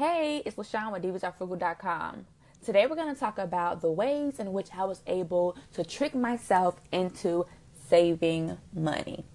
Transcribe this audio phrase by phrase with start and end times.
[0.00, 2.24] Hey, it's LaShawn with DivasAreFrugal.com.
[2.64, 6.14] Today we're going to talk about the ways in which I was able to trick
[6.14, 7.44] myself into
[7.86, 9.26] saving money.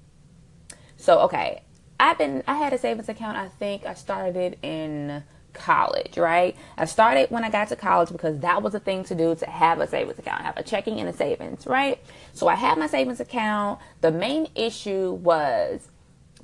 [0.97, 1.61] So, okay,
[1.99, 3.37] I've been I had a savings account.
[3.37, 5.23] I think I started in
[5.53, 6.55] college, right?
[6.79, 9.45] I started when I got to college because that was the thing to do to
[9.45, 12.03] have a savings account, have a checking and a savings, right?
[12.33, 13.81] So I had my savings account.
[14.01, 15.89] The main issue was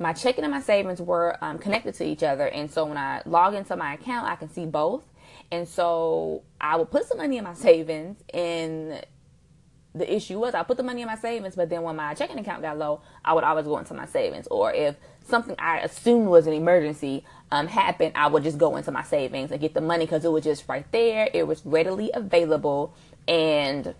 [0.01, 2.47] my checking and my savings were um, connected to each other.
[2.47, 5.03] And so when I log into my account, I can see both.
[5.51, 8.17] And so I would put some money in my savings.
[8.33, 9.05] And
[9.93, 12.39] the issue was I put the money in my savings, but then when my checking
[12.39, 14.47] account got low, I would always go into my savings.
[14.47, 14.95] Or if
[15.27, 19.51] something I assumed was an emergency um, happened, I would just go into my savings
[19.51, 21.29] and get the money because it was just right there.
[21.33, 22.93] It was readily available.
[23.27, 23.93] And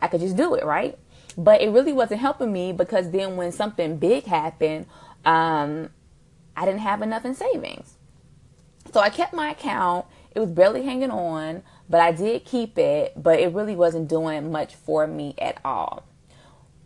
[0.00, 0.96] I could just do it, right?
[1.36, 4.86] But it really wasn't helping me because then when something big happened
[5.24, 5.90] um,
[6.56, 7.96] I didn't have enough in savings.
[8.92, 10.06] So I kept my account.
[10.34, 14.50] It was barely hanging on, but I did keep it, but it really wasn't doing
[14.50, 16.04] much for me at all.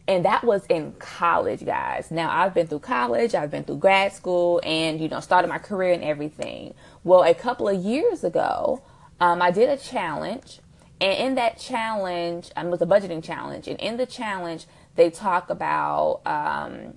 [0.08, 2.10] And that was in college, guys.
[2.10, 5.58] Now I've been through college, I've been through grad school, and you know, started my
[5.58, 6.74] career and everything.
[7.04, 8.82] Well, a couple of years ago,
[9.20, 10.60] um, I did a challenge,
[11.00, 15.10] and in that challenge, um, it was a budgeting challenge, and in the challenge, they
[15.10, 16.94] talk about um,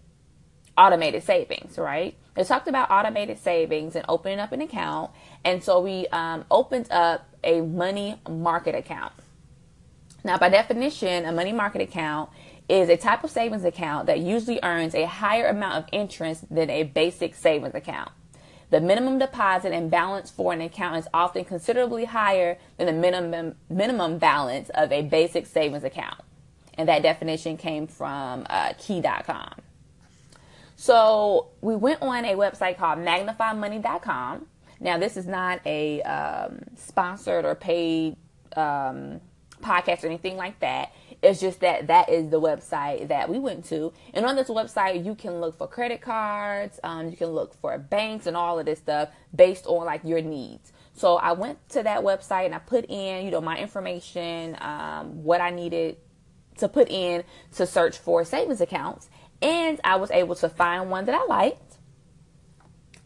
[0.77, 2.15] automated savings, right?
[2.35, 5.11] They talked about automated savings and opening up an account.
[5.43, 9.13] And so we um, opened up a money market account.
[10.23, 12.29] Now, by definition, a money market account
[12.69, 16.69] is a type of savings account that usually earns a higher amount of interest than
[16.69, 18.09] a basic savings account.
[18.69, 23.55] The minimum deposit and balance for an account is often considerably higher than the minimum
[23.69, 26.19] minimum balance of a basic savings account.
[26.75, 29.62] And that definition came from uh, key.com.
[30.83, 34.47] So we went on a website called magnifymoney.com.
[34.81, 38.17] Now, this is not a um, sponsored or paid
[38.57, 39.21] um,
[39.61, 40.91] podcast or anything like that.
[41.21, 43.93] It's just that that is the website that we went to.
[44.13, 47.77] And on this website, you can look for credit cards, um, you can look for
[47.77, 50.73] banks and all of this stuff based on like your needs.
[50.91, 55.23] So I went to that website and I put in, you know, my information, um,
[55.23, 55.95] what I needed
[56.57, 57.23] to put in
[57.55, 59.09] to search for savings accounts.
[59.41, 61.77] And I was able to find one that I liked.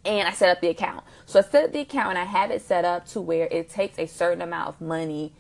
[0.06, 1.04] And I set up the account.
[1.26, 3.70] So I set up the account and I have it set up to where it
[3.70, 5.34] takes a certain amount of money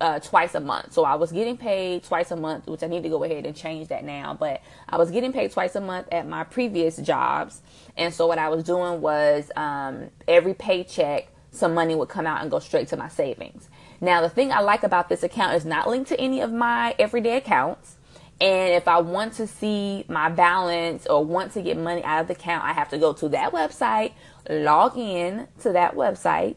[0.00, 0.92] uh, twice a month.
[0.92, 3.54] So I was getting paid twice a month, which I need to go ahead and
[3.54, 4.34] change that now.
[4.34, 7.62] But I was getting paid twice a month at my previous jobs.
[7.96, 12.42] And so what I was doing was um, every paycheck, some money would come out
[12.42, 13.68] and go straight to my savings.
[14.00, 16.94] Now, the thing I like about this account is not linked to any of my
[16.98, 17.96] everyday accounts.
[18.40, 22.28] And if I want to see my balance or want to get money out of
[22.28, 24.12] the account, I have to go to that website,
[24.50, 26.56] log in to that website,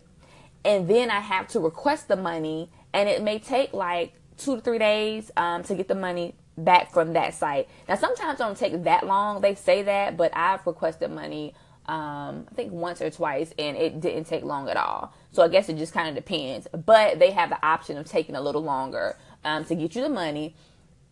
[0.66, 2.70] and then I have to request the money.
[2.94, 6.92] And it may take like two to three days um, to get the money back
[6.92, 7.68] from that site.
[7.88, 9.42] Now, sometimes it don't take that long.
[9.42, 11.54] They say that, but I've requested money,
[11.86, 15.14] um, I think once or twice, and it didn't take long at all.
[15.32, 16.68] So I guess it just kind of depends.
[16.72, 20.10] But they have the option of taking a little longer um, to get you the
[20.10, 20.56] money.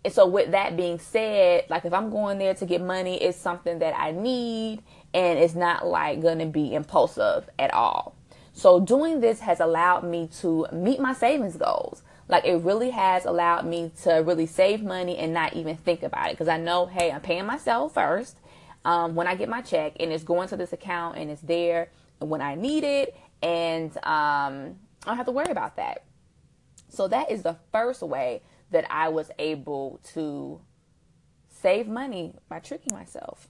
[0.06, 3.40] And so with that being said, like if I'm going there to get money, it's
[3.40, 4.84] something that I need
[5.16, 8.16] and it's not like going to be impulsive at all.
[8.54, 12.04] So doing this has allowed me to meet my savings goals.
[12.28, 16.28] Like it really has allowed me to really save money and not even think about
[16.28, 18.38] it because I know, hey, I'm paying myself first
[18.86, 21.90] um, when I get my check and it's going to this account and it's there
[22.20, 26.04] when I need it and um, I don't have to worry about that.
[26.90, 28.44] So that is the first way
[28.76, 30.60] that I was able to
[31.48, 33.48] save money by tricking myself.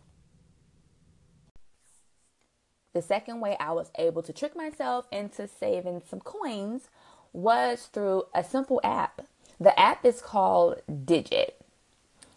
[2.93, 6.89] The second way I was able to trick myself into saving some coins
[7.33, 9.23] was through a simple app.
[9.59, 11.59] The app is called Digit.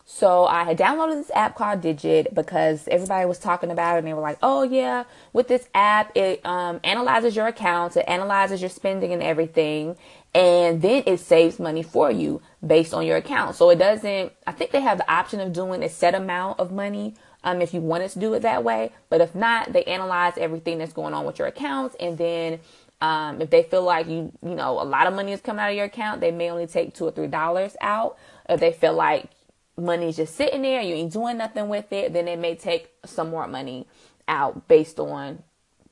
[0.07, 4.07] So I had downloaded this app called Digit because everybody was talking about it and
[4.07, 8.63] they were like, oh yeah, with this app, it um, analyzes your accounts, it analyzes
[8.63, 9.99] your spending and everything
[10.35, 13.57] and then it saves money for you based on your account.
[13.57, 16.71] So it doesn't, I think they have the option of doing a set amount of
[16.71, 17.15] money
[17.45, 18.93] um, if you wanted to do it that way.
[19.09, 21.97] But if not, they analyze everything that's going on with your accounts.
[21.99, 22.61] And then
[23.01, 25.71] um, if they feel like you, you know, a lot of money is coming out
[25.71, 28.19] of your account, they may only take two or three dollars out.
[28.49, 29.31] If they feel like
[29.77, 33.31] money's just sitting there, you ain't doing nothing with it, then they may take some
[33.31, 33.87] more money
[34.27, 35.43] out based on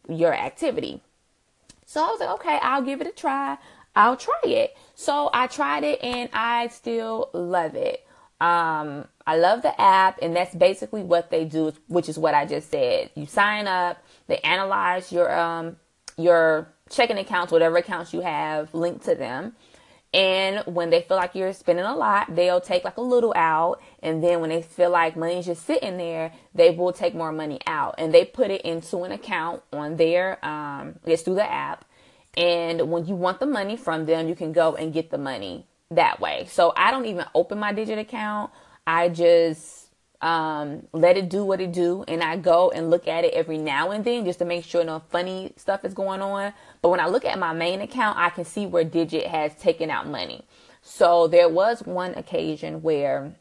[0.08, 1.00] your activity.
[1.86, 3.58] So I was like, okay, I'll give it a try.
[3.96, 4.76] I'll try it.
[4.94, 8.06] So I tried it and I still love it.
[8.38, 12.44] Um, I love the app, and that's basically what they do, which is what I
[12.44, 13.10] just said.
[13.14, 13.96] You sign up,
[14.26, 15.76] they analyze your um,
[16.18, 19.54] your checking accounts, whatever accounts you have linked to them.
[20.12, 23.82] And when they feel like you're spending a lot, they'll take like a little out.
[24.02, 27.58] And then when they feel like money's just sitting there, they will take more money
[27.66, 27.96] out.
[27.98, 31.85] And they put it into an account on their, um, it's through the app.
[32.36, 35.66] And when you want the money from them, you can go and get the money
[35.90, 36.46] that way.
[36.50, 38.50] So I don't even open my digit account.
[38.86, 39.88] I just
[40.20, 43.58] um, let it do what it do, and I go and look at it every
[43.58, 46.52] now and then just to make sure no funny stuff is going on.
[46.82, 49.90] But when I look at my main account, I can see where Digit has taken
[49.90, 50.44] out money.
[50.82, 53.34] So there was one occasion where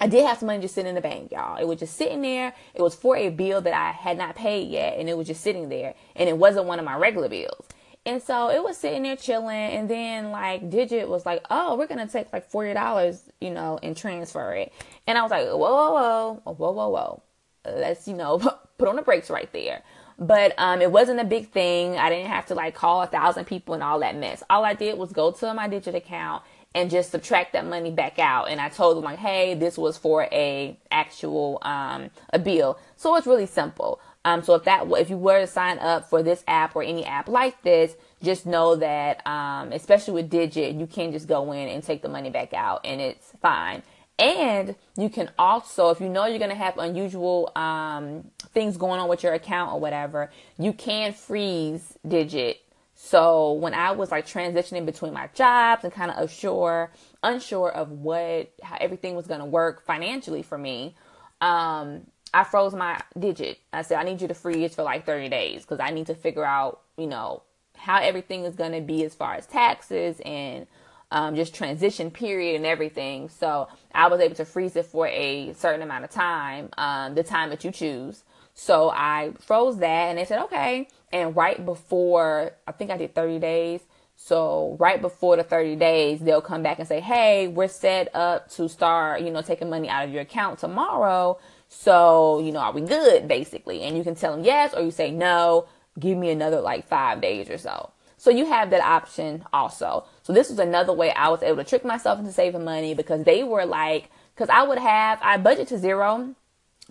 [0.00, 1.56] I did have some money just sitting in the bank, y'all.
[1.56, 2.52] It was just sitting there.
[2.74, 5.40] It was for a bill that I had not paid yet, and it was just
[5.40, 7.66] sitting there, and it wasn't one of my regular bills.
[8.06, 11.86] And so it was sitting there chilling, and then like Digit was like, "Oh, we're
[11.86, 14.72] gonna take like forty dollars, you know, and transfer it."
[15.06, 17.22] And I was like, "Whoa, whoa, whoa, whoa, whoa, whoa,
[17.64, 18.38] let's you know
[18.78, 19.82] put on the brakes right there."
[20.18, 21.96] But um, it wasn't a big thing.
[21.96, 24.42] I didn't have to like call a thousand people and all that mess.
[24.50, 26.42] All I did was go to my Digit account
[26.74, 28.48] and just subtract that money back out.
[28.50, 33.16] And I told them like, "Hey, this was for a actual um a bill." So
[33.16, 33.98] it's really simple.
[34.24, 37.04] Um, so if that, if you were to sign up for this app or any
[37.04, 41.68] app like this, just know that, um, especially with Digit, you can just go in
[41.68, 43.82] and take the money back out and it's fine.
[44.18, 49.00] And you can also, if you know you're going to have unusual, um, things going
[49.00, 52.60] on with your account or whatever, you can freeze Digit.
[52.94, 56.92] So when I was like transitioning between my jobs and kind of unsure,
[57.22, 60.94] unsure of what, how everything was going to work financially for me,
[61.40, 63.60] um, I froze my digit.
[63.72, 66.14] I said, I need you to freeze for like 30 days because I need to
[66.14, 67.42] figure out, you know,
[67.76, 70.66] how everything is going to be as far as taxes and
[71.12, 73.28] um, just transition period and everything.
[73.28, 77.22] So I was able to freeze it for a certain amount of time, um, the
[77.22, 78.24] time that you choose.
[78.52, 80.88] So I froze that and they said, okay.
[81.12, 83.80] And right before, I think I did 30 days.
[84.16, 88.48] So right before the 30 days, they'll come back and say, Hey, we're set up
[88.52, 91.38] to start, you know, taking money out of your account tomorrow.
[91.68, 93.82] So, you know, are we good basically?
[93.82, 95.66] And you can tell them yes, or you say no,
[95.98, 97.90] give me another like five days or so.
[98.16, 100.06] So you have that option also.
[100.22, 103.24] So this was another way I was able to trick myself into saving money because
[103.24, 106.34] they were like, because I would have, I budget to zero,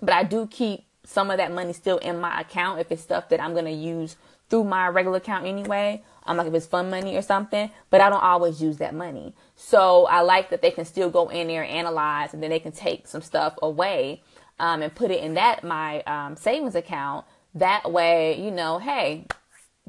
[0.01, 3.29] but I do keep some of that money still in my account if it's stuff
[3.29, 4.15] that I'm going to use
[4.49, 6.03] through my regular account anyway.
[6.25, 9.33] I'm like if it's fun money or something, but I don't always use that money.
[9.55, 12.59] So I like that they can still go in there and analyze and then they
[12.59, 14.21] can take some stuff away
[14.59, 17.25] um, and put it in that my um, savings account.
[17.55, 19.27] That way, you know, hey,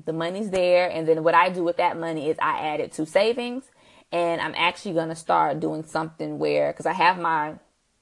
[0.02, 0.88] the money's there.
[0.90, 3.64] And then what I do with that money is I add it to savings.
[4.12, 7.54] And I'm actually going to start doing something where, because I have my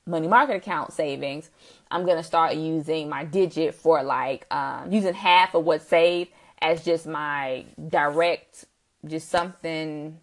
[0.06, 1.49] money market account savings,
[1.91, 6.31] I'm going to start using my digit for like um, using half of what's saved
[6.61, 8.67] as just my direct,
[9.06, 10.19] just something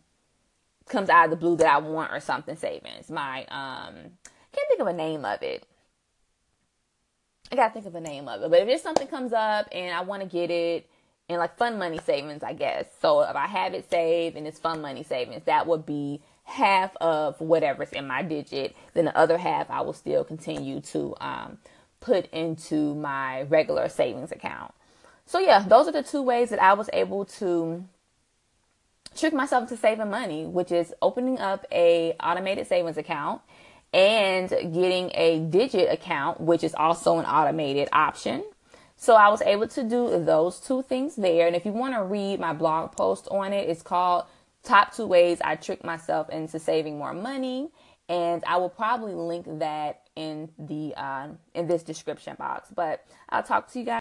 [0.87, 3.09] comes out of the blue that I want or something savings.
[3.09, 3.95] My, um,
[4.51, 5.65] can't think of a name of it.
[7.51, 8.49] I gotta think of the name of it.
[8.49, 10.89] But if there's something comes up and I want to get it
[11.27, 12.85] and like fun money savings, I guess.
[13.01, 16.95] So if I have it saved and it's fun money savings, that would be half
[16.97, 18.75] of whatever's in my digit.
[18.93, 21.57] Then the other half I will still continue to um,
[21.99, 24.73] put into my regular savings account.
[25.25, 27.85] So yeah, those are the two ways that I was able to
[29.15, 33.41] trick myself into saving money, which is opening up a automated savings account
[33.93, 38.43] and getting a digit account, which is also an automated option.
[38.95, 41.47] So I was able to do those two things there.
[41.47, 44.25] And if you want to read my blog post on it, it's called
[44.61, 47.69] Top Two Ways I Trick Myself into Saving More Money.
[48.09, 52.69] And I will probably link that in the uh, in this description box.
[52.75, 53.97] But I'll talk to you guys.